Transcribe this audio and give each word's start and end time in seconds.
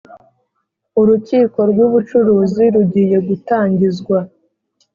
urukiko 1.01 1.59
rw'ubucuruzi 1.71 2.63
rugiye 2.73 3.17
gutangizwa. 3.27 4.17